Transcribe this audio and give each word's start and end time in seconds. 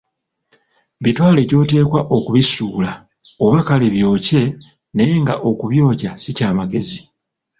Bitwale 1.03 1.41
gy‘oteekwa 1.49 2.01
okubisuula 2.17 2.91
oba 3.45 3.59
kale 3.67 3.85
byokye 3.95 4.43
naye 4.95 5.13
nga 5.21 5.35
okubyokya 5.49 6.11
si 6.23 6.31
kya 6.37 6.49
magezi. 6.57 7.01